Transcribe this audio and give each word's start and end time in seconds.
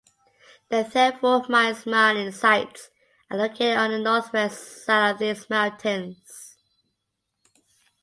The 0.69 0.83
Thetford 0.83 1.47
Mines 1.47 1.85
mining 1.85 2.31
sites 2.31 2.89
are 3.29 3.37
located 3.37 3.77
on 3.77 3.91
the 3.91 3.99
northwest 3.99 4.83
side 4.83 5.11
of 5.11 5.19
these 5.19 5.47
mountains. 5.47 6.57